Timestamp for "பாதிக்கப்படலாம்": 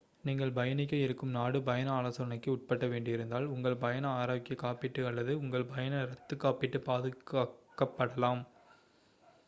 6.87-8.43